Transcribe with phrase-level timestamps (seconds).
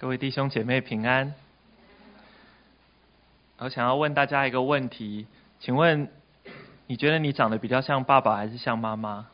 [0.00, 1.34] 各位弟兄姐妹平安。
[3.58, 5.26] 我想要问大家一个问题，
[5.58, 6.08] 请问
[6.86, 9.26] 你觉得你长得比较像爸爸还是像妈妈？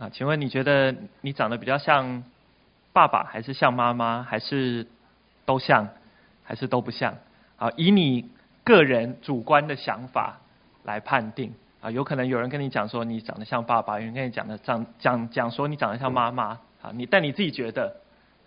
[0.00, 2.24] 啊，请问你觉得你长得比较像
[2.92, 4.88] 爸爸还是像妈妈，还是
[5.46, 5.88] 都像，
[6.42, 7.14] 还是都不像？
[7.58, 8.28] 啊，以你
[8.64, 10.40] 个人主观的想法
[10.82, 11.54] 来判定。
[11.80, 16.58] 啊，有可能有人跟你讲说你长得像爸爸，有人跟你讲的长讲讲说你长得像妈妈。
[16.82, 18.01] 啊，你但你自己觉得？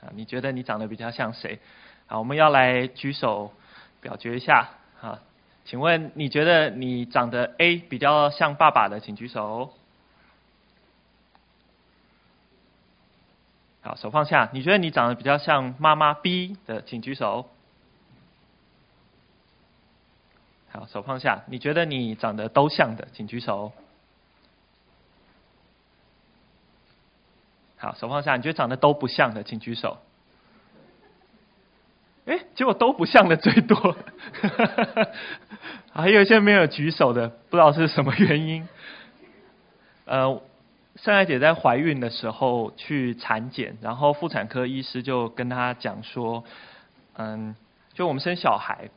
[0.06, 1.60] 啊，你觉得你长得比较像谁？
[2.06, 3.52] 好，我们要来举手
[4.02, 4.70] 表决一下。
[5.02, 5.20] 啊，
[5.66, 9.74] 请问你觉得你长得 A 比较像爸爸的，请举手。
[13.82, 14.50] 好，手放下。
[14.54, 17.50] 你觉得你长得比较像妈妈 B 的，请举手。
[20.72, 21.44] 好，手放下。
[21.48, 23.72] 你觉得你长得都像的，请举手。
[27.78, 28.36] 好，手放下。
[28.36, 29.98] 你觉得长得都不像的，请举手。
[32.26, 33.96] 哎，结果都不像的最多，
[35.94, 38.68] 还有一些没有举手的，不知道是什么原因。
[40.06, 40.42] 呃，
[40.96, 46.44] 圣爱姐在怀孕的时候去产检，然后妇产科医师就跟她讲说，
[47.14, 47.56] 嗯，
[47.94, 48.90] 就我们生小孩，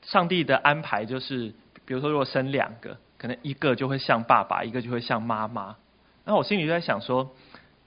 [0.00, 1.52] 上帝的安排就是，
[1.84, 5.76] 比如说如果生两个，可能一个就会像爸爸，一个就会像妈妈。
[6.24, 7.34] 那我心里就在想说。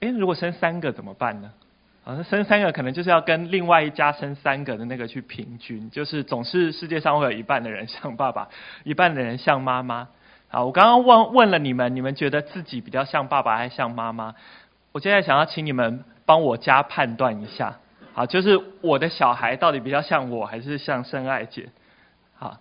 [0.00, 1.52] 诶，如果生三个怎么办呢？
[2.04, 8.48] 啊，那生三个可能就是要跟另外一家生三个的那个去平均，就是总是世界上会有一半的人像爸爸，
[8.84, 10.08] 一半的人像妈妈。
[10.50, 14.34] 啊，我刚刚问问了你们，你们觉得自己比较像爸爸还是像妈妈？
[14.92, 17.78] 我现在想要请你们帮我加判断一下，
[18.14, 21.68] 好，就是我的小孩到底比较像我还是像圣爱姐？
[22.34, 22.56] 好，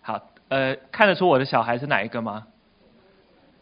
[0.00, 2.48] 好，呃，看得出我的小孩是哪一个吗？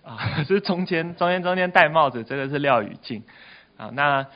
[0.07, 3.25] 啊， 是中间中间中间戴帽子，这个是廖宇静。
[3.77, 4.27] 啊，那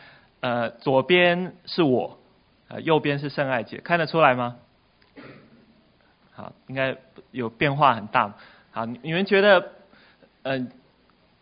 [0.40, 2.18] 呃左边是我，
[2.68, 4.56] 呃右边是圣爱姐，看得出来吗？
[6.32, 6.96] 好，应该
[7.30, 8.34] 有变化很大。
[8.72, 9.70] 好，你们觉得，
[10.42, 10.72] 嗯、呃，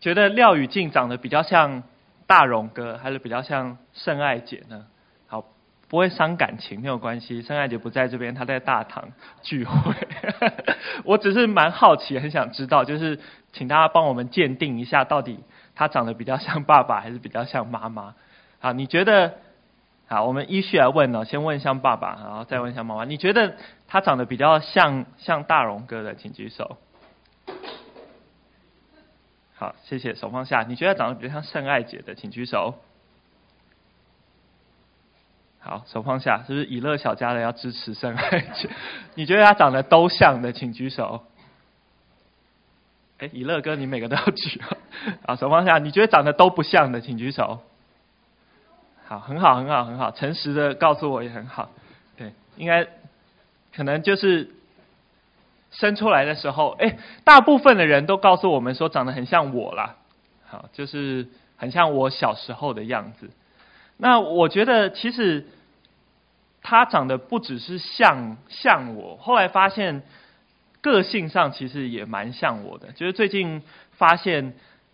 [0.00, 1.82] 觉得廖宇静长得比较像
[2.26, 4.86] 大荣哥，还是比较像圣爱姐呢？
[5.88, 7.42] 不会伤感情，没有关系。
[7.42, 9.08] 圣爱姐不在这边，她在大堂
[9.42, 9.94] 聚会。
[11.04, 13.18] 我只是蛮好奇，很想知道，就是
[13.52, 15.40] 请大家帮我们鉴定一下，到底
[15.74, 18.14] 她长得比较像爸爸，还是比较像妈妈？
[18.60, 19.34] 好，你觉得？
[20.10, 21.24] 好，我们依序来问哦。
[21.24, 23.04] 先问像爸爸，然后再问像妈妈。
[23.04, 23.56] 你觉得
[23.86, 26.78] 她长得比较像像大荣哥的，请举手。
[29.54, 30.62] 好，谢谢，手放下。
[30.62, 32.76] 你觉得长得比较像圣爱姐的，请举手。
[35.60, 38.70] 好，手放下，是不是以乐小家的要支持圣爱姐？
[39.16, 41.24] 你觉得他长得都像的，请举手。
[43.18, 44.60] 哎，以乐哥，你每个都要举。
[45.26, 47.60] 啊，手放下，你觉得长得都不像的，请举手。
[49.04, 51.70] 好，很好，很好，很好，诚实的告诉我也很好。
[52.16, 52.86] 对，应该
[53.74, 54.50] 可能就是
[55.72, 59.96] 生出来的时候，哎，大部分的人都告诉我们说长得很像我啦。
[60.46, 61.26] 好，就是
[61.56, 63.30] 很像我小时候的样子。
[63.98, 65.46] 那我觉得其实。
[66.60, 70.02] 他长得不只是像像我，后来发现
[70.82, 72.92] 个性上其实也蛮像我的。
[72.92, 74.52] 就是最近发现，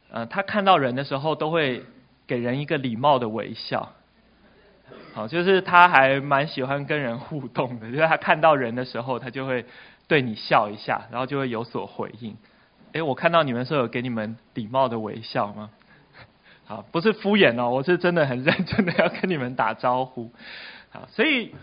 [0.08, 1.82] 呃，他看到人的时候都会
[2.28, 3.92] 给人一个礼貌的微笑。
[5.14, 7.90] 好，就是他还蛮喜欢跟人互动的。
[7.90, 9.64] 就是他看到人的时候，他就会
[10.06, 12.36] 对你笑一下，然后就会有所回应。
[12.92, 15.70] 诶，我看到你们时候有给你们礼貌的微笑吗？
[16.66, 20.30] 好，不是敷衍哦，我是真的很认真的要跟你们打招呼。
[20.92, 21.54] 啊，所以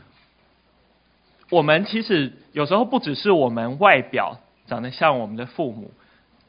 [1.49, 5.91] 我们其实有时候不只是我们外表长得像我们的父母，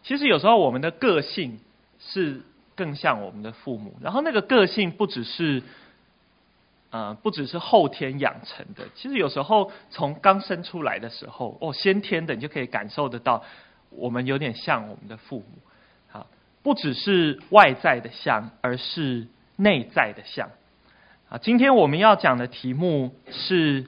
[0.02, 1.60] 其实有时候我们的个性
[1.98, 2.42] 是
[2.74, 3.94] 更像我们的父母。
[4.02, 5.62] 然后那个个性不只是，
[6.90, 13.42] 呃，不只是后天养成的，其实有时候从刚生出来的时候，哦，先天的你就可以感受得到，
[13.88, 15.46] 我们有点像我们的父母。
[16.62, 19.26] 不只是外在的像，而是
[19.56, 20.50] 内在的像。
[21.28, 23.86] 啊，今天我们要讲的题目是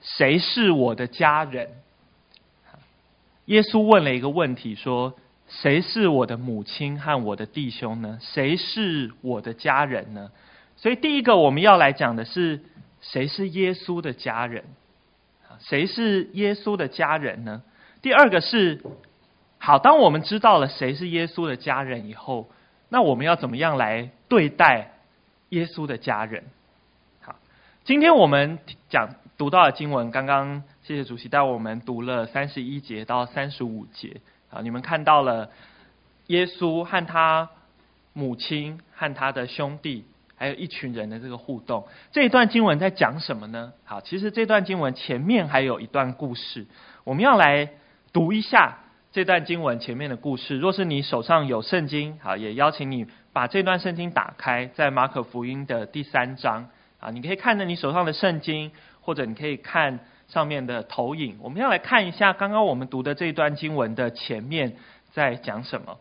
[0.00, 1.68] 谁是我的家人？
[3.46, 5.14] 耶稣问了一个问题，说：
[5.48, 8.18] 谁是我的母亲和我的弟兄呢？
[8.20, 10.30] 谁是我的家人呢？
[10.76, 12.60] 所以第一个我们要来讲的是
[13.00, 14.64] 谁是耶稣的家人？
[15.58, 17.62] 谁是耶稣的家人呢？
[18.02, 18.80] 第二个是，
[19.62, 22.48] 好，当我们知道了谁是耶稣的家人以后，
[22.88, 24.92] 那我们要怎么样来对待
[25.50, 26.44] 耶稣的家人？
[27.20, 27.36] 好
[27.84, 28.58] 今天我们
[28.88, 35.50] 讲读到的经文，刚刚谢谢主席带我们读了三十一节到三十五节啊，你们看到了
[36.28, 37.50] 耶稣和他
[38.14, 40.06] 母亲和他的兄弟，
[40.36, 41.86] 还有一群人的这个互动。
[42.12, 43.74] 这一段经文在讲什么呢？
[43.84, 46.66] 好，其实这段经文前面还有一段故事，
[47.04, 47.68] 我们要来
[48.14, 48.78] 读一下
[49.12, 50.56] 这段经文前面的故事。
[50.56, 56.68] 若是你手上有圣经，好，也邀请你把这段圣经打开，在马可福音的第三章
[57.00, 58.70] 啊，你可以看着你手上的圣经，
[59.00, 59.98] 或者你可以看
[60.28, 61.38] 上面的投影。
[61.40, 64.76] 我们要来看一下刚刚我们读的这段经文的前面
[65.10, 65.98] 在讲什么。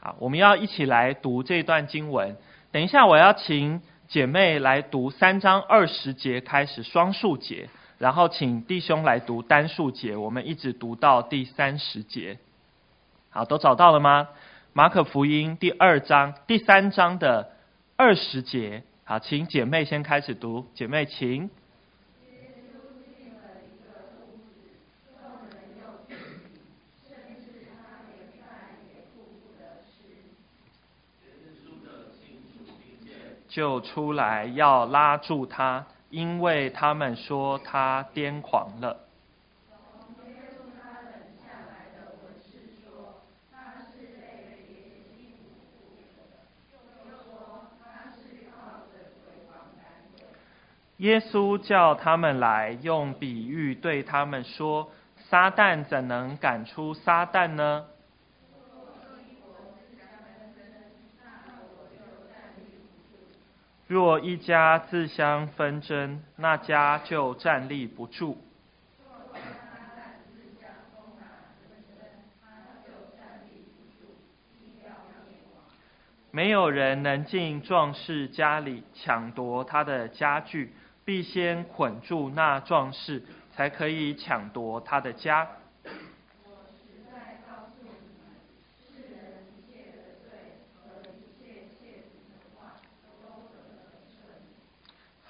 [0.00, 2.36] 好，我们要一起来读这段经文。
[2.72, 12.38] 等一下，我要请姐妹来读三章二十节开始双数节，然后请弟兄来读单数节，我们一直读到第三十节。
[13.28, 14.28] 好，都找到了吗？
[14.72, 17.52] 马可福音第二章第三章的
[17.98, 18.84] 二十节。
[19.04, 21.50] 好，请姐妹先开始读，姐妹请。
[33.48, 39.06] 就出来要拉住他，因为他们说他癫狂了。
[50.98, 57.86] 耶稣叫他们来，用比喻对他们说：撒旦怎能赶出撒旦呢？
[63.90, 68.38] 若一家自相纷争，那家就站立不住。
[76.30, 80.72] 没有人能进壮士家里抢夺他的家具，
[81.04, 85.48] 必先捆住那壮士，才可以抢夺他的家。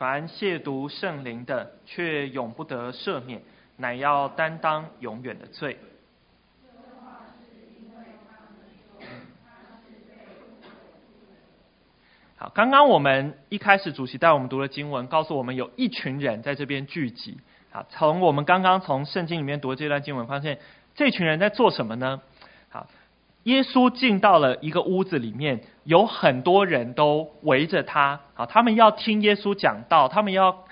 [0.00, 3.42] 凡亵渎圣灵的，却永不得赦免，
[3.76, 5.76] 乃要担当永远的罪。
[12.36, 17.36] 好，刚刚我们一开始主席带我们读的经文，告诉我们有一群人在这边聚集。
[17.70, 20.60] 好，从我们刚刚从圣经里面读的这段经文，发现
[20.94, 22.22] 这群人在做什么呢？
[22.70, 22.88] 好。
[23.44, 30.64] 耶稣进到了一个屋子里面，有很多人都围着他，好，他们要听耶稣讲道，他们要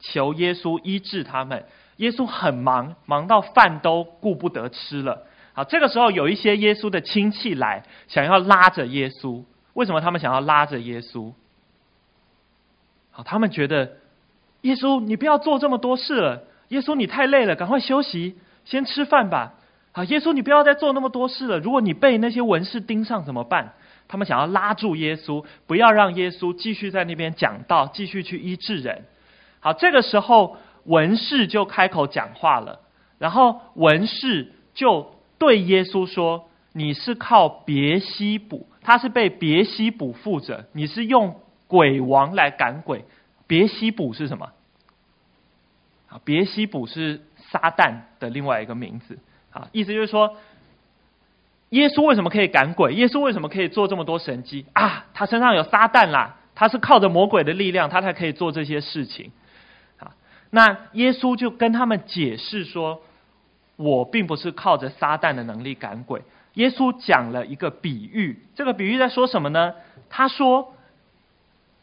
[0.00, 1.64] 求耶稣医治他们。
[1.96, 5.26] 耶稣很忙，忙到饭都顾不得吃了。
[5.54, 9.44] 好，这个时候有一些耶稣的亲戚来，想要拉着耶稣。
[9.72, 11.32] 为什么他们想要拉着耶稣？
[13.12, 13.96] 好，他们觉得
[14.60, 18.36] 耶稣你不要做这么多事了，耶稣你太累了，赶快休息，
[18.66, 19.54] 先吃饭吧。
[19.92, 21.60] 啊，耶稣，你不要再做那么多事了。
[21.60, 23.72] 如果你被那些文士盯上怎么办？
[24.08, 29.04] 他们想要拉住耶稣，不要让耶稣继续在那边讲道，继续去医治人。
[29.60, 32.80] 好，这个时候文士就开口讲话了，
[33.18, 43.04] 然后文士就对耶稣说：“你是靠别西卜，他是被别西卜附着，你是用鬼王来赶鬼。
[43.48, 44.52] 别西卜是什么？
[46.08, 49.18] 啊，别西卜是撒旦的另外一个名字。”
[49.50, 50.36] 啊，意思就是说，
[51.70, 52.94] 耶稣为什么可以赶鬼？
[52.94, 55.06] 耶稣为什么可以做这么多神迹啊？
[55.14, 59.32] 他身上有撒旦啦，他是靠着魔鬼的力量，他才可以做这些事情。
[59.98, 60.14] 啊，
[60.50, 63.02] 那耶稣就跟他们解释说，
[63.74, 66.22] 我并不是靠着撒旦的能力赶鬼。
[66.54, 69.74] 耶稣讲了一个比喻，这个比喻在说什么呢？
[70.08, 70.72] 他说，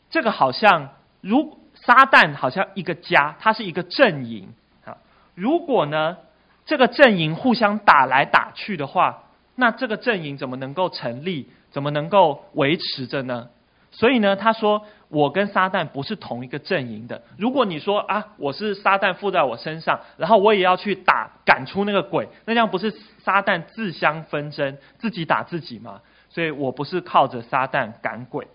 [0.10, 4.54] 这个好像如撒旦好像一个家，它是一个阵营
[4.86, 4.98] 啊。
[5.36, 6.18] 如果呢？
[6.66, 9.24] 这个阵营互相打来打去的话，
[9.56, 11.48] 那这个阵营怎么能够成立？
[11.72, 13.50] 怎么能够维持着呢？
[13.92, 17.24] 所以呢，他说我跟撒旦不是同一个阵营的。
[17.38, 22.92] 如果你说啊，我是撒旦附在我身上，然后我也要去打赶出那个鬼，那这样不是
[23.24, 26.02] 撒旦自相纷争，自己打自己吗？
[26.30, 28.48] 所以我不是靠着撒旦赶鬼。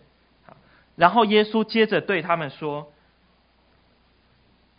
[0.95, 2.89] 然后耶稣接着对他们说。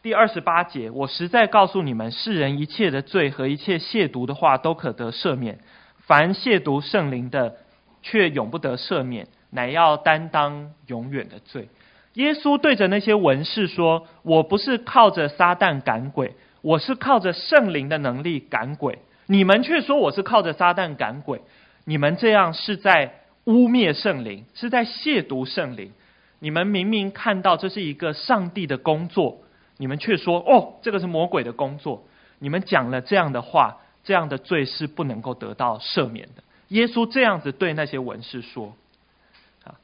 [0.02, 5.56] 第二十八节，我实在告诉你们，世人一切的罪和一切亵渎的话都可得赦免；
[6.10, 7.58] 凡亵渎圣灵的，
[8.02, 11.70] 却永不得赦免，乃要担当永远的罪。
[12.16, 18.98] 耶稣对着那些文士说：“我不是靠着撒旦赶鬼，我是靠着圣灵的能力赶鬼。
[19.28, 21.44] 你们却说我是靠着撒旦赶鬼，
[21.86, 23.14] 你们这样是在
[23.44, 25.92] 污蔑圣灵，是在亵渎圣灵。
[26.40, 29.42] 你们明明看到这是一个上帝的工作。”
[29.78, 32.04] 你们却说：“哦，这个是魔鬼的工作。”
[32.42, 36.44] 你们讲了这样的话，这样的罪是不能够得到赦免的。
[36.70, 38.76] 耶稣这样子对那些文士说
[39.66, 39.80] ：“啊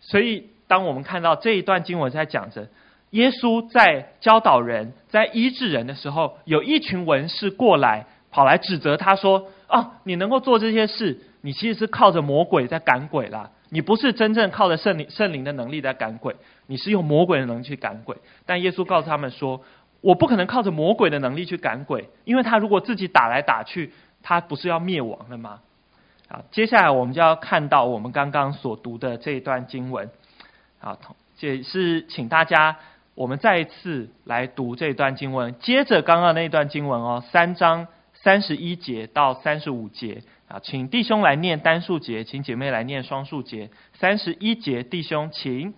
[0.00, 2.68] 所以，当我们看到这一段经文在讲着
[3.10, 13.50] 耶稣在教导人、在医治人的时候，有一群文士过来，跑来指责他说：“啊，你能够做这些事，你其实是靠着魔鬼在赶鬼啦。
[13.72, 18.16] 你不是真正靠着圣灵、圣灵的能力在赶鬼，你是用魔鬼的能力去赶鬼。”
[18.46, 19.62] 但耶稣告诉他们说
[20.00, 23.92] ：“我不可能靠着魔鬼的能力去赶鬼，因为他如果自己打来打去，
[24.22, 25.60] 他不是要灭亡了吗？”
[26.28, 30.08] 好，接下来我们就要看到我们刚刚所读的这一段经文。
[30.78, 30.96] 好，
[31.40, 32.76] 也是请大家，
[33.14, 35.58] 我们再一次来读这一段经文。
[35.58, 43.70] 接着刚刚那一段经文哦，三章三十一节到三十五节啊，请弟兄来念单数节，请姐妹来念双数节。
[43.94, 45.74] 三十一节，弟兄请。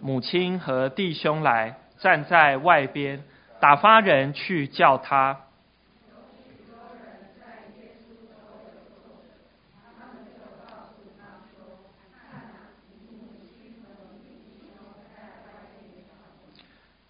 [0.00, 3.24] 母亲和弟兄来站在外边，
[3.60, 5.40] 打发人去叫他。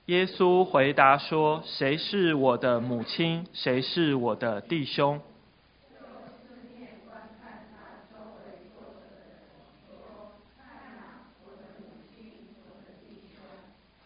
[0.06, 3.48] 耶稣回答说：“谁是我的母亲？
[3.52, 5.20] 谁是我的弟兄？”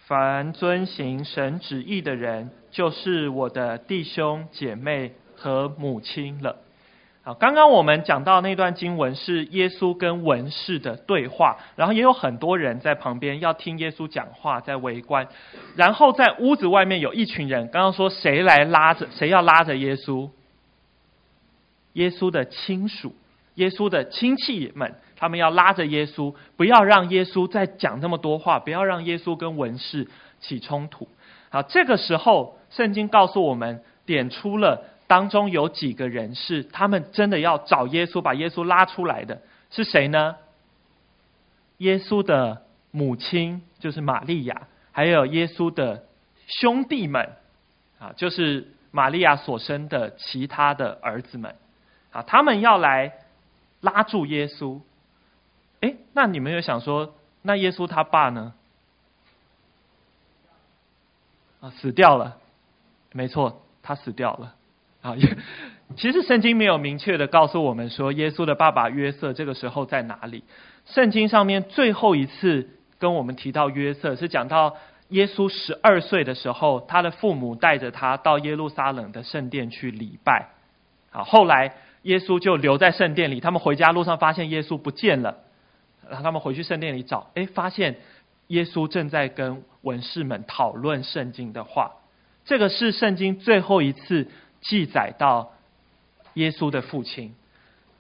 [0.08, 6.56] 凡遵行神旨意的人，就是我的弟兄姐妹和母亲了。
[7.24, 15.28] 啊，刚刚我们讲到那段经文是耶稣跟文士的对话，然后也有很多人在旁边要听耶稣讲话，在围观。
[15.76, 20.30] 然后在屋子外面有一群人，刚刚说谁来拉着，谁要拉着耶稣？
[21.92, 23.14] 耶稣的亲属，
[23.56, 30.08] 耶稣的亲戚们，他们要拉着耶稣，不要让耶稣再讲那么多话，不要让耶稣跟文士
[30.38, 31.08] 起冲突。
[31.50, 34.84] 好，这个时候圣经告诉我们，点出了。
[35.08, 40.37] 当中有几个人是他们真的要找耶稣，把耶稣拉出来的，是谁呢？
[41.78, 46.04] 耶稣的母亲就是玛利亚，还有耶稣的
[46.46, 47.37] 兄弟们，
[47.98, 51.56] 啊，就是玛利亚所生的其他的儿子们，
[52.12, 53.14] 啊，他们要来
[53.80, 54.80] 拉住耶稣。
[55.80, 58.54] 诶，那你们有想说，那耶稣他爸呢？
[61.61, 62.38] 啊，死掉了，
[63.12, 64.54] 没错，他死掉了。
[65.02, 65.16] 啊，
[65.97, 70.44] 其实圣经没有明确的告诉我们说耶稣的爸爸约瑟这个时候在哪里。
[70.85, 74.76] 圣经上面最后一次跟我们提到约瑟，是讲到
[75.08, 80.50] 耶稣十二岁的时候，他的父母带着他到耶路撒冷的圣殿去礼拜。
[81.12, 85.38] 啊，后来耶稣就留在圣殿里，他们回家路上发现耶稣不见了，
[86.08, 87.96] 然后他们回去圣殿里找，诶，发现
[88.48, 91.92] 耶稣正在跟文士们讨论圣经的话。
[92.44, 94.28] 这个是圣经最后一次。
[94.60, 95.52] 记载到
[96.34, 97.32] 耶稣的父亲，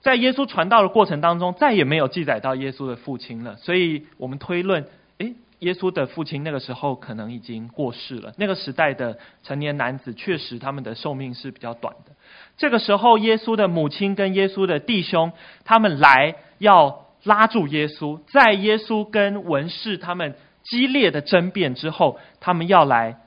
[0.00, 3.54] 在耶稣传道的过程当中，再也没有记载到耶稣的父亲了。
[3.54, 4.84] 所以我们推论，
[5.18, 8.34] 哎，耶稣的父亲那个时候可能已经过世了。
[8.38, 12.10] 那个时代的成年男子确实他们的寿命是比较短的。
[12.56, 15.30] 这个时候，耶稣的母亲跟耶稣的弟兄，
[15.64, 23.20] 他们来要拉住耶稣，在耶稣跟文士他们激烈的争辩之后，他们要来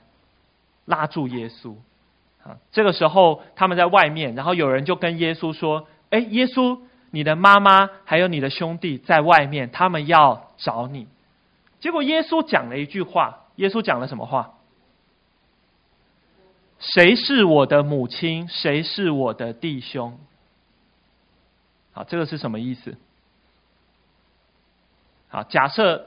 [0.84, 1.74] 拉住耶稣。
[2.44, 6.80] 啊，这个时候他们在外面，然后有人就跟耶稣说：“哎，耶稣，
[7.12, 11.06] 你的妈妈还有你的兄弟在外面，他们要找你。”
[11.78, 14.54] 结果耶稣讲了一句话，耶稣讲了什么话？
[16.80, 18.48] 谁是我的母亲？
[18.48, 20.18] 谁是我的弟兄？
[21.92, 22.96] 好，这个是什么意思？
[25.32, 26.06] 好，假设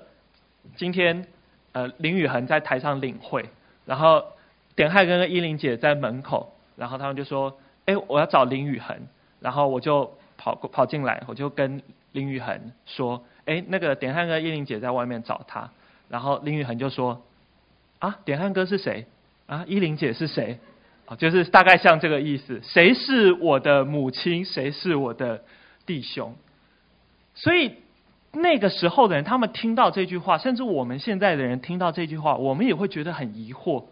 [0.77, 1.27] 今天
[1.74, 3.50] 呃林宇恒在台上领会，
[3.86, 4.24] 然后。
[4.77, 9.08] 点汉跟伊琳姐在门口，然后他们就说：“哎，我要找林宇恒。”
[9.39, 15.72] 然后我就跑跑进来，我就跟林宇恒说：“哎，那个点汉跟伊琳姐在外面找他。”
[16.12, 17.22] 然后林宇恒就说
[18.00, 19.05] ：“啊，点汉哥是谁？
[19.46, 20.60] 啊，伊琳姐是谁？
[21.05, 22.60] 啊，就是大概像这个意思。
[22.62, 24.44] 谁是我的母亲？
[24.44, 25.46] 谁是我的
[25.86, 26.36] 弟兄？”
[27.34, 27.77] 所以
[28.36, 33.86] 那个时候的人，他们听到这句话，甚至我们现在的人听到这句话，我们也会觉得很疑惑。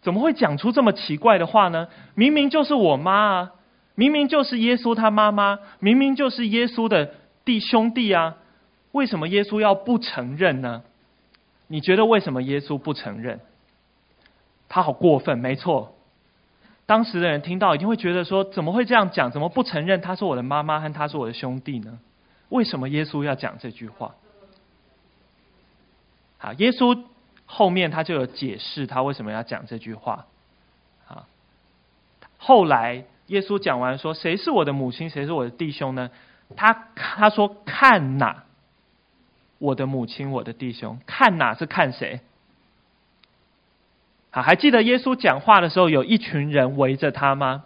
[0.00, 1.88] 怎么会讲出这么奇怪的话呢？
[2.14, 3.52] 明明就是我妈啊，
[3.94, 7.12] 明明就是耶稣他妈妈，明明就是耶稣的
[7.44, 8.36] 弟兄弟啊，
[8.92, 10.82] 为什么耶稣要不承认呢？
[11.66, 13.40] 你觉得为什么耶稣不承认？
[14.68, 15.94] 他好过分，没错。
[16.86, 19.30] 当时的人听到一定会觉得说，怎么会这样讲？
[19.32, 21.98] 怎么不承认他是我的妈妈和他是我的兄弟呢？
[22.48, 24.14] 为什么耶稣要讲这句话？
[26.38, 27.04] 好，耶稣。
[27.48, 30.26] 后面他就有解释他为什么要讲这句话，
[31.06, 31.28] 啊，
[32.38, 36.10] 后来耶稣讲完说，谁是我的母亲，谁是我的弟兄呢？
[36.56, 38.42] 他他说看哪，
[39.58, 40.98] 我的母亲，我的弟兄。
[41.06, 42.18] 看哪是看谁？
[44.30, 47.64] 好，还记得耶稣讲话的时候，有一群人围着他吗？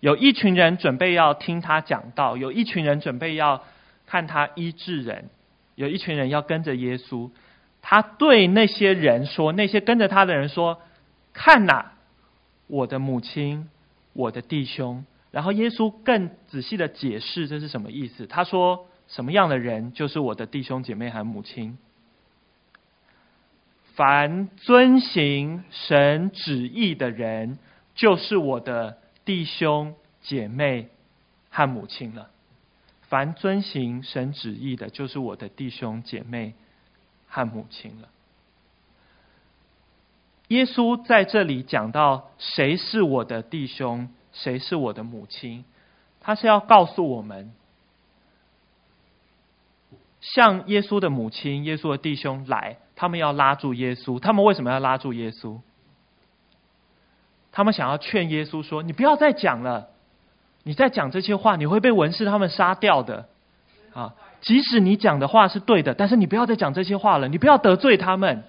[0.00, 3.62] 有一群人准备要听他讲道，有一群人准备要
[4.06, 5.30] 看他医治人，
[5.74, 7.30] 有一群人要跟着耶稣。
[7.82, 10.80] 他对那些人说：“那些跟着他的人说，
[11.32, 11.92] 看呐，
[12.66, 13.68] 我的母亲，
[14.12, 18.26] 我的弟兄。”然后耶稣更仔细的解释这是什么意思。
[18.26, 21.78] 他说：“什么样的人就是我的弟兄姐妹和母亲？
[23.94, 27.58] 凡遵行神旨意的人，
[27.94, 30.90] 就是我的。”弟兄姐妹
[31.48, 32.28] 和母亲了。
[33.14, 36.54] 凡遵行神旨意的，就是我的弟兄姐妹
[37.28, 38.08] 和母亲了。
[40.48, 45.64] 耶稣在这里讲到谁是我的弟兄，谁是我的母亲，
[46.18, 47.52] 他是要告诉我们，
[50.20, 54.18] 像耶稣的母亲、耶稣的弟兄来，他们要拉住耶稣。
[54.18, 55.60] 他们为什么要拉住耶稣？
[57.52, 59.93] 他们想要劝耶稣说：“你不要再讲了，
[60.64, 63.28] 你再讲这些话，你会被文士他们杀掉的。
[63.94, 68.42] 啊，即使你讲的话是对的，但是你不要再讲这些话了，你不要得罪他们。”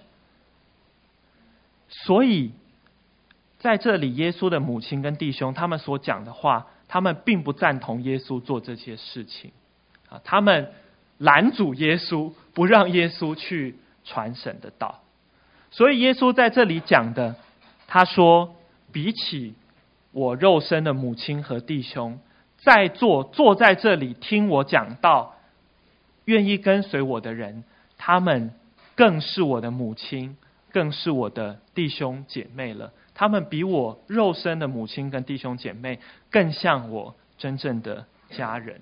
[1.88, 2.52] 所以，
[3.60, 9.52] 在这里，耶稣的母亲跟弟兄他们所讲的话，他们并不赞同耶稣做这些事情。
[10.10, 10.72] 啊，他们
[11.20, 15.02] 拦阻耶稣，不让耶稣去传神的道。
[15.70, 17.36] 所以，耶稣在这里讲的，
[17.88, 18.56] 他说。
[18.92, 19.54] 比起
[20.16, 22.20] 我肉身的母亲和弟兄，
[22.56, 25.36] 在座坐在这里听我讲道，
[26.24, 27.66] 愿意跟随我的人，
[27.98, 28.54] 他们
[28.96, 30.38] 更是我的母亲，
[30.72, 32.94] 更是我的弟兄姐妹了。
[33.14, 36.00] 他们比我肉身的母亲跟弟兄姐妹
[36.32, 38.80] 更像我真正的家人。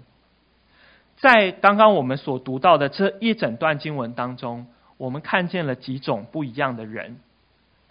[1.18, 4.67] 在刚刚我们所读到的这一整段经文当中，
[4.98, 7.17] 我们看见了几种不一样的人。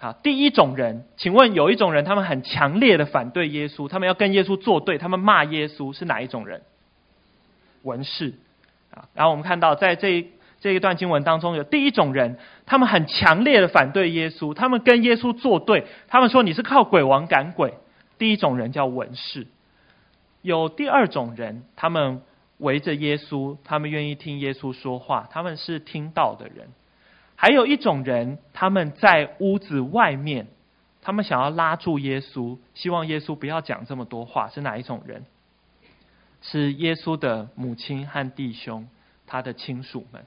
[0.02, 6.62] 啊，第一种人，请问有一种人，他们很强烈的反对耶稣，他们要跟耶稣作对，他们骂耶稣是哪一种人？
[7.84, 8.34] 文士
[8.92, 9.06] 啊。
[9.14, 10.26] 然后我们看到，在这一
[10.60, 12.36] 这一段经文当中，有第一种人，
[12.66, 17.74] 他们很强烈的反对耶稣，他们跟耶稣作对，他们说你是靠鬼王赶鬼。
[18.18, 19.46] 第一种人叫文士。
[20.40, 22.22] 有第二种人，他们
[22.58, 26.70] 围着耶稣，他们愿意听耶稣说话，他们是听到的人。
[27.42, 30.46] 还有一种人，他们在屋子外面，
[31.00, 34.48] 他们想要拉住耶稣，希望耶稣不要讲这么多话。
[34.48, 35.24] 是哪一种人？
[36.40, 38.86] 是耶稣的母亲和弟兄，
[39.26, 40.24] 他的亲属们。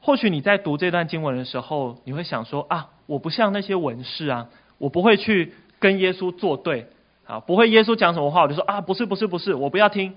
[0.00, 6.86] 或许你在读这段经文的时候，你会想说：啊，我不像那些文士啊，我不会去跟耶稣作对
[7.26, 10.14] 啊，不会耶稣讲什么话，我就说啊，不是，不是，不是，我不要听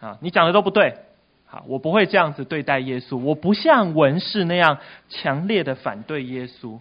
[0.00, 0.98] 啊，你讲的都不对。
[1.46, 4.78] 好，我不会这样子对待耶稣，我不像文士那样
[5.08, 6.80] 强烈的反对耶稣。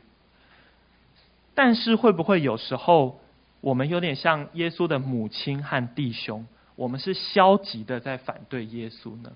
[1.53, 3.19] 但是会不会有时候
[3.61, 9.31] 我们有点像耶稣的母亲和弟兄，我们是消极的在反对耶稣呢？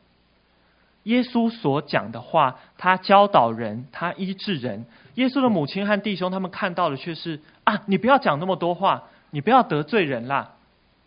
[1.04, 4.86] 耶稣所讲的话，他教导人，他医治人。
[5.16, 10.56] 耶稣的母亲和弟兄，他们看到的却是啊，你不要讲那么多话，你不要得罪人啦。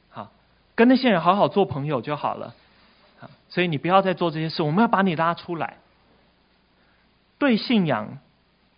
[0.09, 0.31] 好，
[0.75, 2.55] 跟那些人好好做朋友就好了。
[3.49, 5.79] 所以你不要再做这些事，我们要把你拉出来。
[7.39, 8.19] 对信仰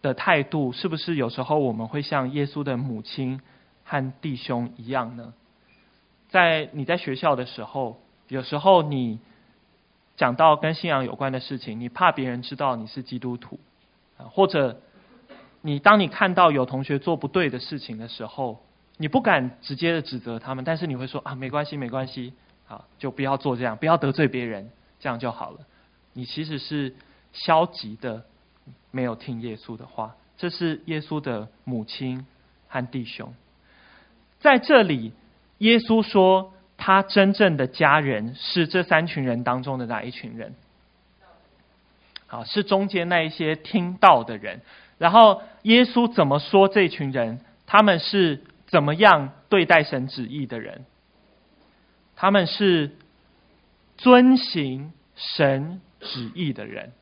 [0.02, 3.40] 的态度，是不是有时候我们会像耶稣的母亲
[3.84, 5.34] 和弟兄一样呢？
[6.30, 9.20] 在你在学校的时候，有时候你
[10.16, 13.60] 讲到跟信仰有关的事情，你怕别人知道你是基督徒，
[14.16, 14.80] 或者
[15.60, 18.60] 你当你看到有同学做不对的事情的时候，
[18.96, 22.32] 你不敢直接的指责他们，但是你会说啊，没关系，没关系。
[22.74, 25.60] 好，就不要做这样，不要得罪别人，这样就好了。
[26.12, 26.92] 你其实是
[27.32, 28.24] 消极的，
[28.90, 30.16] 没有听耶稣的话。
[30.36, 32.26] 这是耶稣的母亲
[32.66, 33.32] 和弟兄。
[34.40, 35.12] 在这里，
[35.58, 40.56] 耶稣说他真正的家人是这三群人当中的哪一群人？
[42.26, 44.62] 好，是中间那一些听到的人。
[44.98, 47.38] 然后耶稣怎么说这群人？
[47.66, 50.84] 他们是怎么样对待神旨意的人？
[52.16, 52.92] 他们是
[53.96, 56.92] 遵行神旨意的人。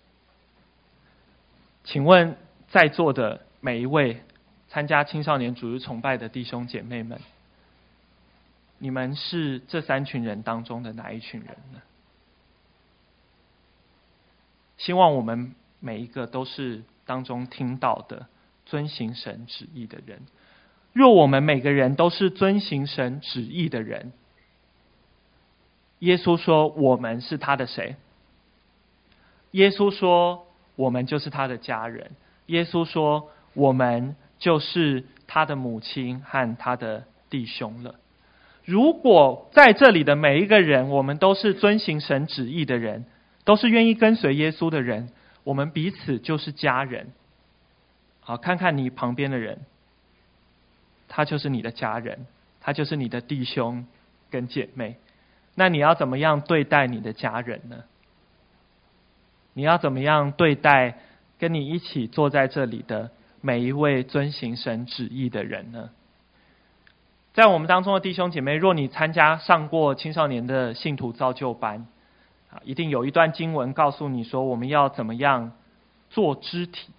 [1.85, 2.37] 请问
[2.69, 4.23] 在座的每一位
[4.69, 7.21] 参加青少年主日崇拜的弟兄姐妹们，
[8.79, 11.83] 你们是这三群人当中的哪一群人呢？
[14.79, 18.27] 希望我们每一个都是当中听到的
[18.65, 20.23] 遵行神旨意的人。
[20.93, 24.13] 若我们每个人都是遵行神旨意的人，
[26.03, 27.95] 耶稣说：“我们是他的谁？
[29.53, 32.11] 耶稣说我们就是他的家人，
[32.47, 37.95] 耶稣说我们就是他的母亲和他的弟兄了。
[38.65, 43.05] 如果在这里的每一个人，我们都是遵行神旨意的人，
[43.45, 45.11] 都是愿意跟随耶稣的人，
[45.45, 47.13] 我们彼此就是家人。
[48.23, 49.61] 好，看看你旁边的人，
[51.07, 52.27] 他就是你的家人，
[52.61, 53.87] 他就是你的弟兄
[54.31, 54.97] 跟姐妹。
[55.55, 57.85] 那你要怎么样对待你的家人呢？
[59.55, 60.99] 你要怎么样对待
[61.39, 63.11] 跟你一起坐在这里的
[63.43, 65.91] 每一位遵行神旨意的人呢？
[67.35, 71.87] 在我们当中的弟兄姐妹，若你参加上过青少年的信徒造就班，
[72.51, 75.53] 啊，一定有一段经文告诉你说，我们要怎么样
[76.09, 76.93] 做肢体。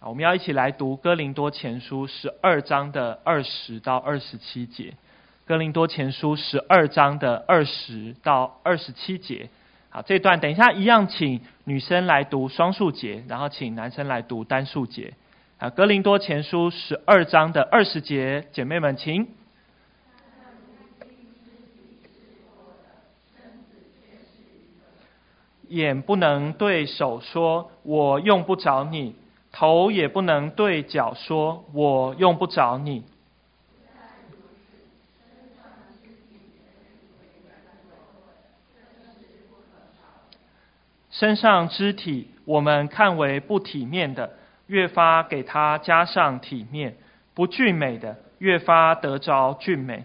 [0.00, 4.94] 啊，我们要一起来读哥林多前书十二章的二十到二十七节。
[5.46, 9.50] 哥林多前书十二章的二十到二十七节。
[9.90, 15.12] 好，这段等一下一样，请女生来读双数节，然后请男生来读单数节。
[15.58, 19.28] 啊，哥林多前书十二章的二十节，姐妹们请。
[25.68, 29.14] 眼不能对手说“我用不着你”，
[29.52, 33.04] 头也不能对脚说“我用不着你”。
[41.14, 44.38] 身上肢体，我们看为不体面的。
[44.66, 46.96] 越发给他加上体面，
[47.34, 50.04] 不俊美的越发得着俊美。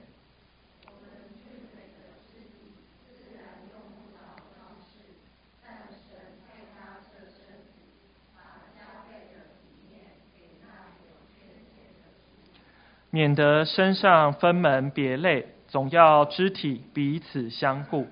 [13.11, 18.05] 免得身上分门别类，总要肢体彼此相顾。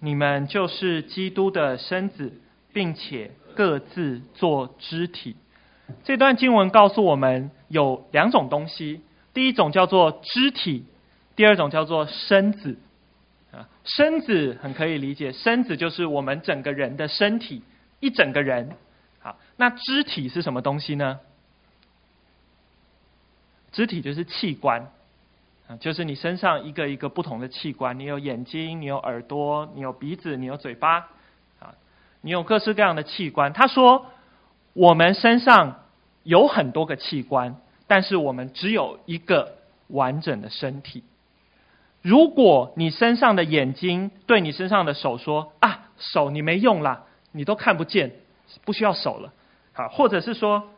[0.00, 2.32] 你们就是基督的身子，
[2.74, 5.36] 并且各自做肢体。
[6.04, 9.00] 这段经文告诉我们有两种东西：
[9.32, 10.84] 第一种叫做肢体，
[11.36, 12.76] 第二种叫做身子。
[13.52, 17.62] 啊，身子很可以理解，身子就是我们整个人的身体，
[18.00, 18.76] 一整个人。
[19.20, 21.20] 好，那肢体是什么东西呢？
[23.72, 24.90] 肢体就是器官。
[25.76, 31.08] 就是你身上一个一个不同的器官，你有眼睛，你有耳朵，你有鼻子，你有嘴巴，
[31.60, 31.74] 啊，
[32.22, 33.52] 你有各式各样的器官。
[33.52, 34.06] 他说，
[34.72, 35.82] 我们身上
[36.22, 39.56] 有很多个器官，但是我们只有一个
[39.88, 41.04] 完整的身体。
[42.00, 48.12] 如果你身上的眼睛对你身上的手说：“啊，手你没用啦，你都看不见，
[48.64, 49.34] 不需要手了。”
[49.74, 50.70] 好，或者是说，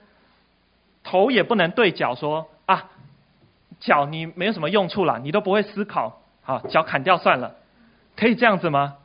[1.04, 2.90] 头也不能对脚说：“啊。”
[3.80, 7.56] 脚你没有什么用处了，你都不会思考，好，脚砍掉算了，
[8.16, 8.98] 可以这样子吗？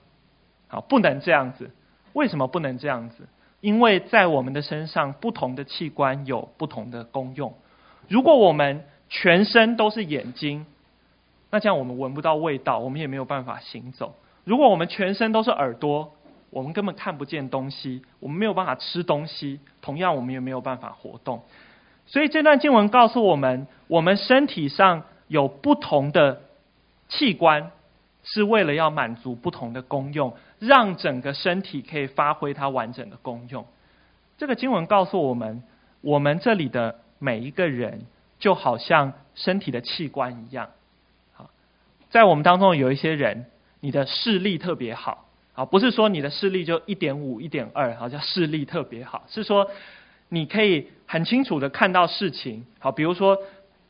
[0.68, 1.72] 好，不能这样子。
[2.14, 3.28] 为什么不能这样子？
[3.62, 7.56] 因为在我们的身上，不同的器官有不同的功用。
[8.08, 10.66] 如果我们全身都是眼睛，
[11.50, 14.16] 那这样我们闻不到味道，我们也没有办法行走。
[14.44, 16.14] 如果我们全身都是耳朵，
[16.50, 21.44] 我们根本看不见东西，我们没有办法吃东西，同样我们也没有办法活动。
[22.08, 26.44] 所以这段经文告诉我们，我们身体上有不同的
[27.10, 27.72] 器官，
[28.24, 33.66] 是为了要满足不同的功用，让整个身体可以发挥它完整的功用。
[34.38, 35.64] 这个经文告诉我们，
[36.02, 38.02] 我们这里的每一个人，
[38.38, 40.70] 就好像身体的器官一样。
[41.34, 41.50] 好，
[42.12, 43.48] 在我们当中有一些人，
[43.80, 49.72] 你的视力特别好，啊，不是说你的视力就一点五、一点二，好，叫视力特别好，是说。
[50.30, 53.38] 你可以很清楚的看到事情，好，比如说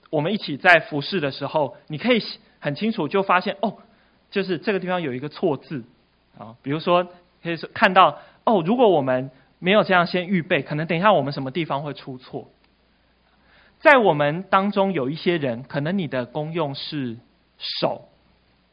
[0.09, 2.21] 我们一起在服侍的时候，你可以
[2.59, 3.77] 很清楚就发现哦，
[4.29, 5.83] 就是这个地方有一个错字，
[6.37, 7.07] 啊，比如说
[7.41, 12.49] 可以看到哦，如果我们没有这样先预备，可能等一下我们什么地方会出错。
[13.79, 17.17] 在我们当中有一些人，可能你的功用是
[17.57, 18.09] 手，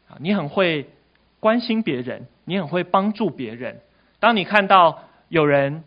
[0.08, 0.90] 啊，你很会
[1.38, 3.80] 关心别人，你很会帮助别人。
[4.18, 5.84] 当你看到有人。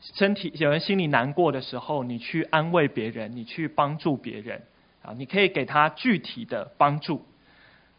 [0.00, 4.62] 身体有人心里难过的时候，你去安慰别人，你去帮助别人，
[5.02, 7.26] 啊，你可以给他具体的帮助。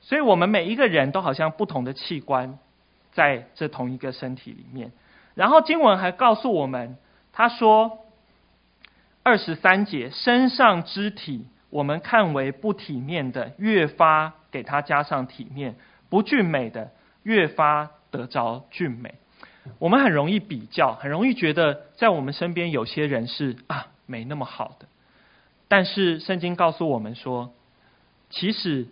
[0.02, 2.58] 所以，我们每一个人都好像不同的器官，
[3.12, 4.92] 在这同一个身体里面。
[5.36, 6.98] 然后经文还告诉我们，
[7.34, 8.06] 他说
[9.24, 15.74] 二十三节，身上肢体我们看为不体面的，越发给他加上体面；
[16.10, 16.92] 不俊美的，
[17.24, 19.16] 越发得着俊美。
[19.78, 24.88] 我们很容易比较，很容易觉得在我们身边有些人是啊没那么好的。
[25.68, 27.54] 但是圣经告诉我们说，
[28.30, 28.88] 其实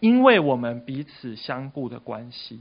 [0.00, 2.58] 因为我们彼此相顾的关系，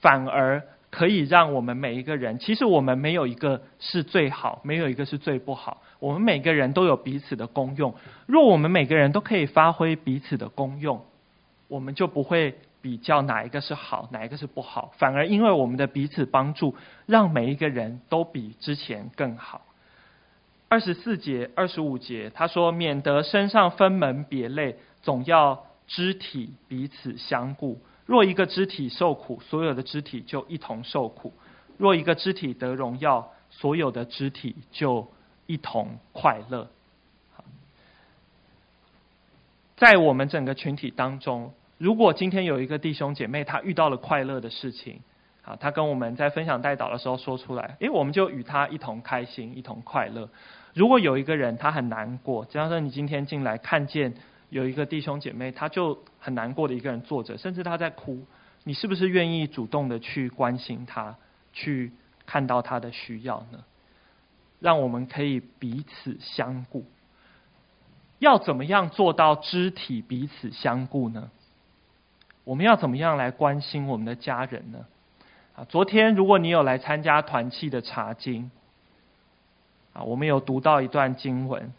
[0.00, 5.82] 反而可以让我们每一个人，其实我们没有一个是最好，没有一个是最不好。
[6.00, 7.94] 我们每个人都有彼此的功用。
[8.26, 11.04] 若我们每个人都可以发挥彼此的功用，
[11.68, 12.58] 我们就不会。
[12.84, 19.62] 比较哪一个是好，哪一个是不好，反而因为我们的彼此帮助，让每一个人都比之前更好。
[20.68, 27.80] 二十四节、二十五节，他说：“免得身上分门别类，总要肢体彼此相顾。
[28.04, 31.32] 若一个肢体受苦，所有的肢体就一同受苦；
[31.78, 35.10] 若一个肢体得荣耀，所有的肢体就
[35.46, 36.68] 一同快乐。”
[39.74, 41.54] 在我们整个群体当中。
[41.78, 45.00] 如果今天有一个弟兄姐妹，他遇到了快乐的事情，
[45.42, 50.28] 啊，他跟我们在分享代祷的时候说出来，诶，我们就与他一同开心，一同快乐。
[50.72, 54.14] 如果有一个人他很难过，假如说你今天进来看见
[54.50, 58.24] 有一个弟兄姐妹，他就很难过的一个人坐着，甚至他在哭，
[58.62, 61.16] 你是不是愿意主动的去关心他，
[61.52, 61.92] 去
[62.24, 63.64] 看到他的需要呢？
[64.60, 66.86] 让我们可以彼此相顾。
[68.20, 71.30] 要怎么样做到肢体彼此相顾呢？
[72.44, 74.86] 我们要怎么样来关心我们的家人呢？
[75.56, 78.50] 啊，昨天如果你有来参加团契的查经，
[79.92, 81.72] 啊，我们有读到一段经文，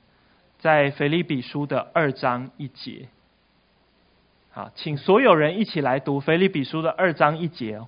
[0.59, 3.07] 在腓立比书的二章一节。
[4.51, 7.87] 好，请所有人一起来读腓立比书的二章一节哦。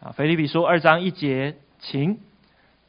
[0.00, 2.18] 啊，腓立比书二章一节，请。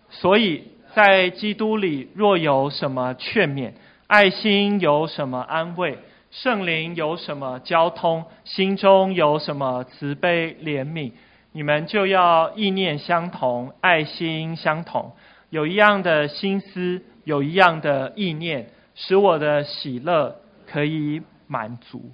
[0.09, 3.71] 所以在基督里，若有什么劝勉，
[4.07, 5.97] 爱心有什么安慰。
[6.31, 11.11] 圣灵有什么交通，心中有什么慈悲怜悯，
[11.51, 15.11] 你们就要意念相同，爱心相同，
[15.49, 22.11] 有一样的心思，有一样的意念，使我的喜乐可以满足。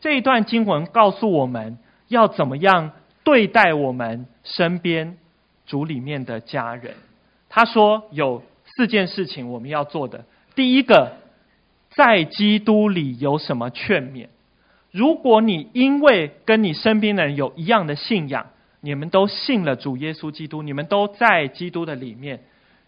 [0.00, 2.92] 这一段经文告诉我们要怎么样
[3.24, 5.18] 对待我们身边
[5.66, 6.94] 主里面的家人。
[7.48, 11.23] 他说有四件事情我们要做的，第一个。
[11.96, 14.28] 在基督里有什么劝勉？
[14.90, 18.46] 如果你因为跟你身边的人有一样的信仰，
[18.80, 22.44] 你们都信了主耶稣基督，你们都在基督的里面，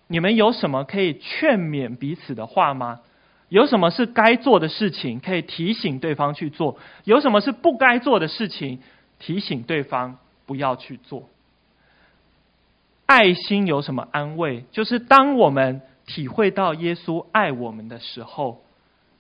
[0.07, 3.01] 你们有什么可以劝勉彼此的话吗？
[3.49, 6.79] 有什么是该做的事情可以提醒对方去做？
[7.05, 8.81] 有什么是不该做的事情
[9.19, 11.29] 提醒对方不要去做？
[13.07, 14.65] 爱心有什么安慰？
[14.73, 18.63] 就是当我们体会到耶稣爱我们的时候。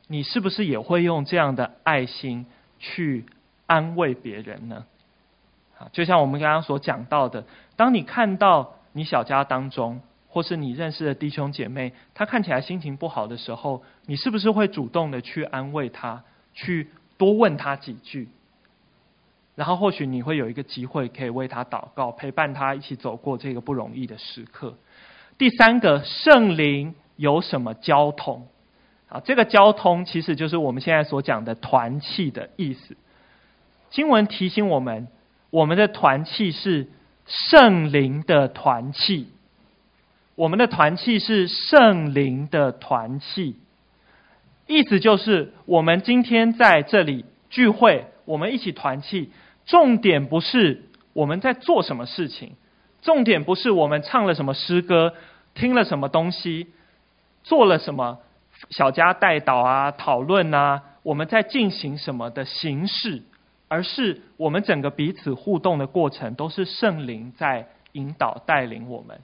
[0.06, 2.46] 你是不是也会用这样的爱心
[2.78, 3.26] 去
[3.66, 4.86] 安慰别人呢？
[5.78, 7.44] 啊，就像我们刚刚所讲到的，
[7.76, 16.22] 当你看到你小家当中，或是你认识的弟兄姐妹，他看起来心情不好的时候，你是不是会主动的去安慰他，
[16.54, 18.28] 去多问他几句？
[19.54, 24.76] 然后或许你会有一个机会可以为他祷告，陪伴他一起走过这个不容易的时刻。
[25.38, 28.46] 第三个，圣灵有什么交通？
[29.08, 32.96] 啊，这个交通其实就是我们现在所讲的团契的意思。
[33.90, 35.08] 经文提醒我们，
[35.50, 36.88] 我们的团契是
[37.26, 39.28] 圣灵的团契。
[40.34, 43.56] 我们的团契是圣灵的团契，
[44.66, 49.30] 意思就是我们今天在这里聚会，我们一起团契，
[49.64, 50.82] 重点不是
[51.14, 52.52] 我们在做什么事情，
[53.00, 55.14] 重点不是我们唱了什么诗歌，
[55.54, 56.66] 听了什么东西，
[57.42, 58.18] 做了什么。
[58.70, 63.22] 小家代导啊，讨论啊，我们在进行什么的形式，
[63.68, 69.20] 而是我们整个彼此互动的过程，都是圣灵在引导带领我们。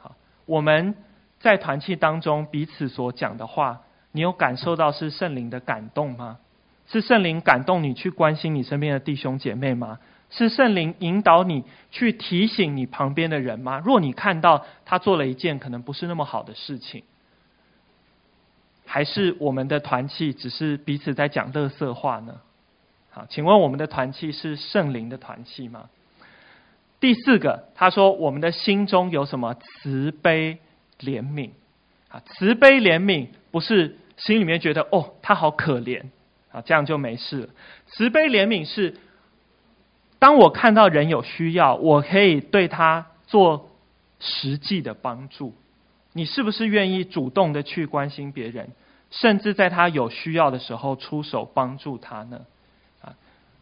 [0.00, 0.14] 好，
[0.46, 0.94] 我们
[1.38, 3.80] 在团契当中彼此所讲的话，
[4.12, 6.38] 你有感受到是圣灵的感动吗？
[6.86, 9.98] 是圣灵感动你去关心你身边的弟兄姐妹吗？
[10.28, 13.80] 是圣灵引导你去提醒你旁边的人吗？
[13.84, 17.04] 若你看到他做了一件可能不是那么好的事情。
[18.92, 22.40] 还是我们的团契只是彼此在讲垃圾话呢？
[23.10, 25.88] 好，请问我们的团契是圣灵的团契吗？
[26.98, 30.58] 第四个，他说我们的心中有什么慈悲
[30.98, 31.50] 怜悯？
[32.08, 36.06] 啊，慈悲怜悯不是心里面觉得哦，他好可怜
[36.50, 37.48] 啊，这样就没事了。
[37.86, 38.96] 慈悲怜悯是
[40.18, 43.70] 当我看到人有需要，我可以对他做
[44.18, 45.54] 实际的帮助。
[46.12, 48.70] 你是不是愿意主动的去关心别人，
[49.10, 52.40] 甚至在他有需要的时候出手帮助他呢？
[53.02, 53.14] 啊，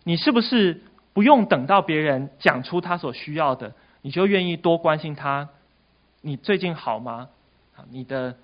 [0.04, 0.82] 你是不是
[1.14, 5.48] 不用等到别人讲出他所需要的，你就愿意多关心他。
[6.20, 7.28] 你最近好吗？
[7.76, 8.34] 啊，你的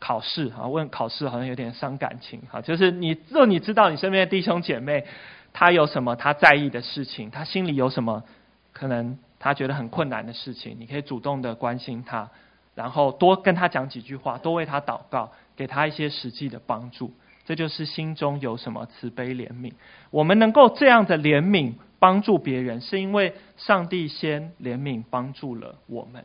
[0.00, 2.60] 考试啊，问考试好像有点伤感情哈。
[2.60, 5.06] 就是你，若你知道你身边的弟兄姐妹，
[5.52, 8.24] 他有什么他在意的事情，他心里有什么
[8.72, 12.30] 可能他觉得很困难的事情，你可以主动的关心他，
[12.74, 17.12] 然后多跟他讲几句话，多为他祷告，给他一些实际的帮助。
[17.44, 19.72] 这就是心中有什么慈悲怜悯。
[20.10, 26.24] 我们能够这样的怜悯帮助别人，是因为上帝先怜悯帮助了我们。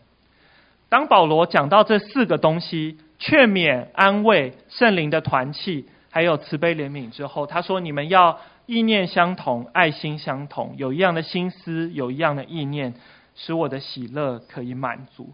[0.90, 12.94] 当保罗讲到这四个东西——劝勉、安慰、圣灵的团契，还有慈悲怜悯之后，他说：“你们要意念相同，爱心相同，有一样的心思，有一样的意念，
[13.36, 15.34] 使我的喜乐可以满足。”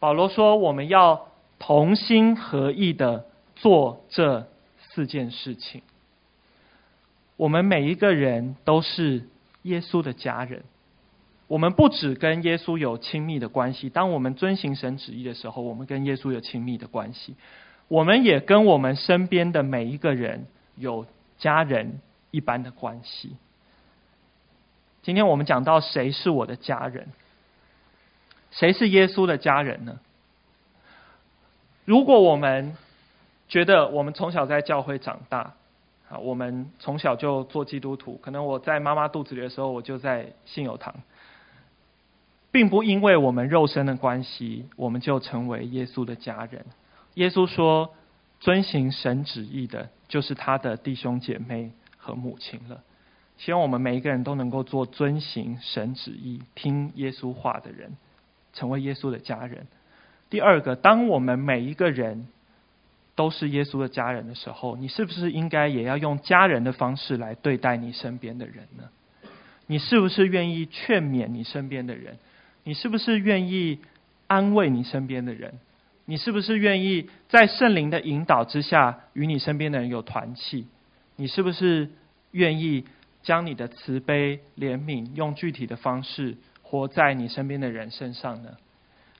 [0.00, 1.28] 保罗说：“我们要
[1.64, 4.48] 同心合意的做这
[4.90, 5.80] 四件事情。
[7.36, 9.28] 我们每一个人都是
[9.62, 10.64] 耶稣的家人。”
[11.46, 17.36] 我们不只跟耶稣有亲密的关系，当我们遵行神旨意的时候，我们跟耶稣有亲密的关系。
[17.86, 20.46] 我们也跟我们身边的每一个人
[20.76, 21.06] 有
[21.38, 22.00] 家人
[22.32, 23.36] 一般的关系。
[25.02, 27.08] 今天我们讲到谁是我的家人？
[28.50, 30.00] 谁是耶稣的家人呢？
[31.84, 32.76] 如果我们
[33.48, 35.54] 觉得我们从小在教会长大，
[36.08, 40.94] 啊，我们从小就做基督徒，可能我在妈妈肚子里的时候，我就在信友堂。
[42.50, 46.66] 并不因为我们肉身的关系，我们就成为耶稣的家人。
[47.14, 47.94] 耶稣说，
[48.40, 52.82] 遵行神旨意的，就是他的弟兄姐妹和母亲了。
[53.38, 57.96] 希望我们每一个人都能够做遵行神旨意、听耶稣话的人，
[58.52, 59.66] 成为耶稣的家人。
[60.32, 62.26] 第二个，当我们每一个人
[63.14, 68.84] 都是耶稣的家人的时候，你是不是应该也要用家人的方式来对待你身边的人呢？
[69.66, 72.16] 你是不是愿意劝勉你身边的人？
[72.64, 73.80] 你是不是愿意
[74.26, 75.52] 安慰你身边的人？
[76.06, 80.66] 你是不是愿意在圣灵的引导之下与你身边的人有团契？
[81.16, 81.90] 你是不是
[82.30, 82.86] 愿意
[83.22, 88.56] 将你的慈悲怜悯用具体的方式活在你身边的人身上呢？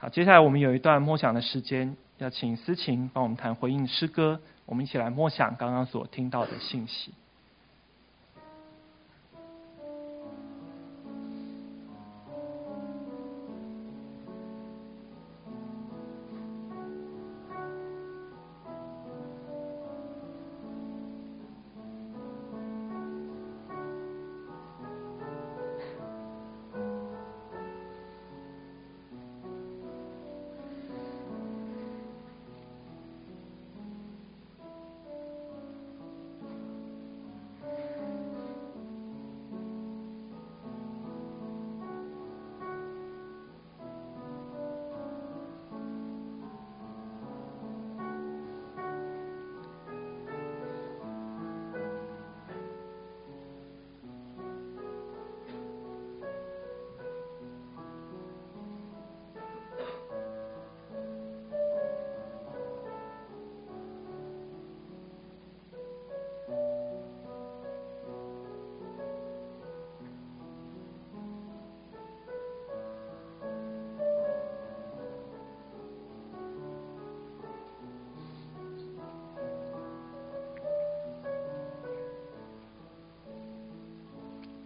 [0.02, 7.14] 好，接下来我们有一段默想的时间，要请思琴帮我们弹回应诗歌，我们一起来默想刚刚所听到的信息。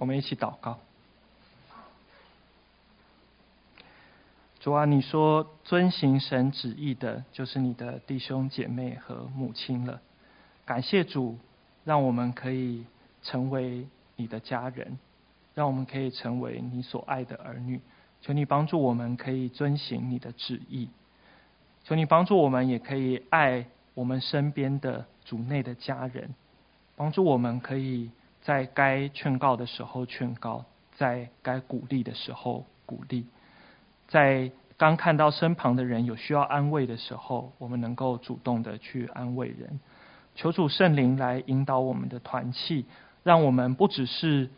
[0.07, 0.79] 我们一起祷告。
[4.61, 10.01] 主啊，你说遵行神旨意的，就是你的弟兄姐妹和母亲了。
[10.65, 11.37] 感谢主，
[11.85, 12.85] 让我们可以
[13.25, 14.97] 成为你的家人，
[15.57, 17.81] 让我们可以成为你所爱的儿女。
[18.23, 20.89] 求你帮助我们，可以遵行你的旨意。
[21.83, 26.33] 求你帮助我们，也可以爱我们身边的主内的家人，
[26.95, 28.09] 帮助我们可以。
[28.47, 33.27] 在该劝告的时候劝告，在该鼓励的时候鼓励，
[34.07, 39.81] 在刚看到身旁的人有需要安慰的时候，我们能够主动的去安慰人。
[40.37, 42.85] 求主圣灵来引导我们的团契，
[43.25, 44.49] 让我们不只是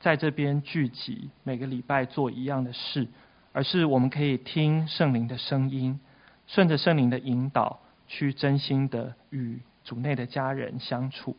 [0.00, 3.06] 在这边聚集，每个礼拜做一样的事，
[3.52, 6.00] 而是我们可以听圣灵的声音，
[6.48, 7.78] 顺着圣灵的引导，
[8.08, 11.36] 去真心的与主内的家人相处。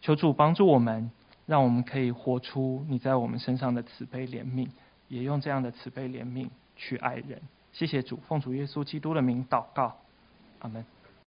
[0.00, 1.10] 求主帮助我们，
[1.46, 4.68] 让我们可以活出你在我们身上的慈悲怜悯，
[5.08, 7.40] 也用这样的慈悲怜悯去爱人。
[7.72, 9.96] 谢谢主，奉主耶稣基督的名祷告，
[10.60, 10.84] 阿门。